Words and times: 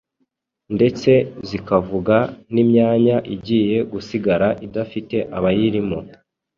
ndetse 0.75 1.11
zikavuga 1.47 2.17
n’imyanya 2.53 3.17
igiye 3.35 3.77
gusigara 3.91 4.47
idafite 4.65 5.17
abayirimo. 5.37 5.97